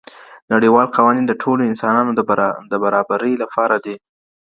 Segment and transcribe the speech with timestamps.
[0.53, 2.11] نړیوال قوانین د ټولو انسانانو
[2.71, 3.95] د برابرۍ لپاره دي.